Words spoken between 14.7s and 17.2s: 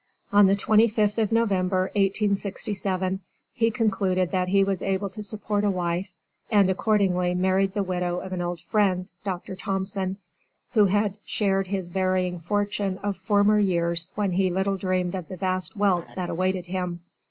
dreamed of the vast wealth that awaited him.